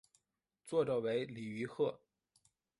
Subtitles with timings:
[0.65, 1.99] 作者为李愚赫。